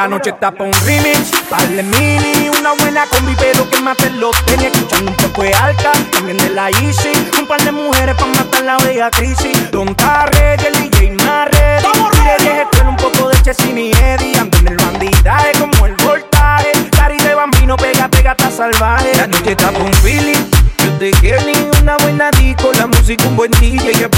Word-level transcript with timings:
La 0.00 0.08
noche 0.08 0.30
está 0.30 0.50
pa' 0.50 0.64
un 0.64 0.72
remix, 0.86 1.30
vale 1.50 1.82
mini, 1.82 2.48
una 2.58 2.72
buena 2.72 3.04
combi, 3.04 3.36
pero 3.38 3.68
que 3.68 3.82
mate 3.82 4.08
los 4.08 4.34
tenía 4.46 4.68
escuchando 4.68 5.10
un 5.10 5.16
poco 5.18 5.42
de 5.42 5.52
alta, 5.52 5.92
también 6.10 6.38
de 6.38 6.48
la 6.48 6.70
Easy, 6.70 7.12
un 7.38 7.46
par 7.46 7.62
de 7.62 7.70
mujeres 7.70 8.14
pa' 8.14 8.24
matar 8.24 8.62
la 8.62 8.78
bella 8.78 9.10
crisis. 9.10 9.70
Don 9.70 9.94
Tarre, 9.94 10.54
el 10.54 10.72
DJ 10.72 11.10
Marre, 11.26 11.82
y 11.82 12.24
de 12.24 12.36
vieja 12.42 12.88
un 12.88 12.96
poco 12.96 13.28
de 13.28 13.42
Chessy 13.42 13.72
y 13.72 13.92
Eddie, 13.92 14.38
ando 14.38 14.56
en 14.56 14.68
el 14.68 14.76
bandidaje 14.78 15.52
como 15.60 15.84
el 15.84 15.94
voltaje, 15.96 16.72
cari 16.92 17.18
de 17.18 17.34
bambino, 17.34 17.76
pega, 17.76 18.08
pega, 18.08 18.30
está 18.30 18.50
salvaje. 18.50 19.14
La 19.18 19.26
noche 19.26 19.50
está 19.50 19.70
pa' 19.70 19.80
un 19.80 19.92
feeling, 19.92 20.46
yo 20.82 20.92
te 20.98 21.10
quiero 21.10 21.42
ni 21.44 21.52
una 21.82 21.98
buena 21.98 22.30
disco, 22.30 22.72
la 22.78 22.86
música 22.86 23.28
un 23.28 23.36
buen 23.36 23.50
DJ, 23.50 24.08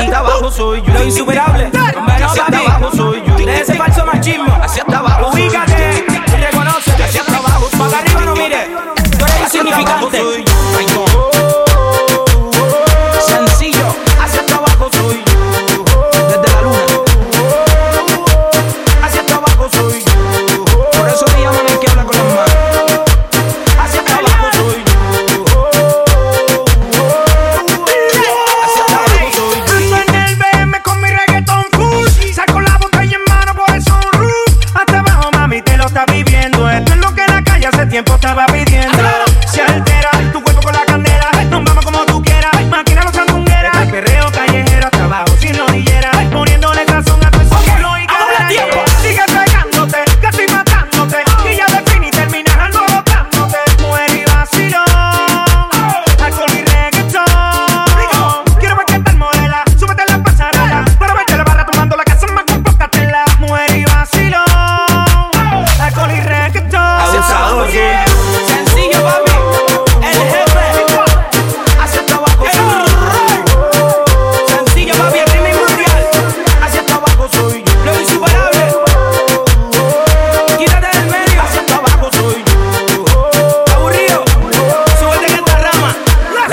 Hasta 0.00 0.18
abajo 0.18 0.50
soy 0.50 0.82
yo, 0.82 0.92
Lo 0.92 1.04
insuperable. 1.04 1.70
Bueno, 1.72 2.26
Hacia 2.26 2.44
abajo 2.46 2.90
soy 2.96 3.22
yo. 3.26 3.36
De 3.36 3.60
ese 3.60 3.74
falso 3.74 4.04
machismo. 4.06 4.52
Hacia 4.62 4.82
abajo 4.82 5.30
Ubícate. 5.32 6.04
reconócete. 6.40 7.04
Hacia 7.04 7.22
abajo 7.22 7.68
Para 7.78 7.98
arriba 7.98 8.24
no 8.24 8.34
mire. 8.34 8.68
Tú 9.18 9.24
eres 9.24 9.40
insignificante. 9.54 10.44
Pidiendo. 38.74 39.02
Se 39.46 39.62
altera 39.62 40.10
tu 40.32 40.53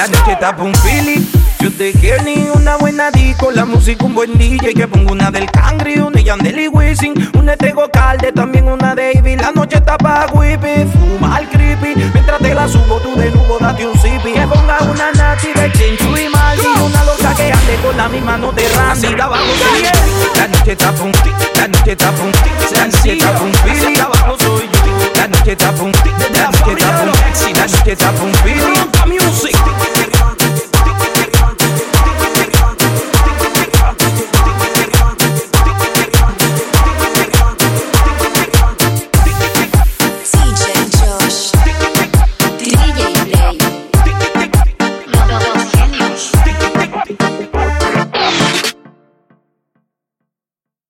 La 0.02 0.08
noche 0.08 0.32
está 0.32 0.56
pa' 0.56 0.64
un 0.64 0.74
feeling. 0.74 1.24
Yo 1.60 1.72
te 1.72 1.94
quiero 1.94 2.24
ni 2.24 2.50
una 2.56 2.76
buena 2.78 3.12
disco. 3.12 3.52
La 3.52 3.66
música 3.66 4.04
un 4.04 4.16
buen 4.16 4.36
DJ. 4.36 4.74
Que 4.74 4.88
pongo 4.88 5.12
una 5.12 5.30
del 5.30 5.46
Cangri, 5.52 6.00
una 6.00 6.18
de 6.18 6.24
Yandel 6.24 6.60
y 6.60 6.68
Wisin. 6.70 7.30
Una 7.38 7.56
Tego 7.56 7.88
Calde, 7.92 8.32
también 8.32 8.68
una 8.68 8.96
de 8.96 9.12
Ivy. 9.14 9.36
La 9.36 9.52
noche 9.52 9.78
está 9.78 10.00
pa' 10.00 10.26
whippy, 10.34 10.90
fuma 10.92 11.36
al 11.36 11.48
creepy. 11.50 11.94
Mientras 12.16 12.40
te 12.40 12.56
la 12.56 12.68
subo, 12.68 12.98
tú 12.98 13.16
de 13.16 13.30
nuevo 13.30 13.60
date 13.60 13.86
un 13.86 13.94
zippy. 14.00 14.34
Que 14.34 14.48
ponga 14.48 14.80
una 14.90 15.12
nati 15.12 15.54
de 15.54 15.72
chenchu 15.72 16.18
y 16.18 16.30
mal. 16.30 16.58
Y 16.58 16.82
una 16.82 17.04
loca 17.04 17.36
que 17.36 17.54
ande 17.54 17.76
con 17.84 17.96
la 17.96 18.10
misma 18.10 18.38
no 18.40 18.52
te 18.54 18.68
randy. 18.70 19.06
Hacia 19.06 19.24
abajo 19.24 19.46
soy 19.46 19.84
yo. 19.84 20.34
La 20.36 20.48
noche 20.48 20.72
está 20.72 20.92
pa' 20.94 21.04
un 21.04 21.12
La 21.60 21.68
noche 21.68 21.92
está 21.92 22.12
pa' 22.12 22.24
un 22.24 22.32
La 22.74 22.88
noche 22.88 23.14
está 23.14 23.34
pa' 23.34 23.44
un 23.44 24.02
abajo 24.02 24.38
soy 24.40 24.66
yo. 24.66 25.12
La 25.14 25.28
noche 25.28 25.52
está 25.52 25.72
pa' 25.72 25.84
un 25.84 25.92
La 25.92 26.48
noche 26.48 26.72
está 26.72 26.92
pa' 26.92 27.04
un 27.04 27.54
La 27.54 27.68
noche 27.68 27.92
está 27.92 28.12
pa' 28.12 28.24
un. 28.24 28.81